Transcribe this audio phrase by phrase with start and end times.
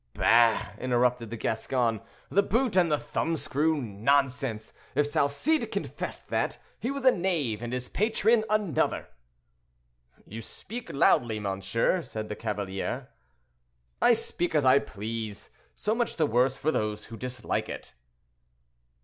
[0.15, 2.01] "Bah!" interrupted the Gascon,
[2.31, 7.61] "the boot and the thumb screw, nonsense: if Salcede confessed that, he was a knave,
[7.61, 9.09] and his patron another."
[10.25, 13.09] "You speak loudly, monsieur," said the cavalier.
[14.01, 17.93] "I speak as I please; so much the worse for those who dislike it."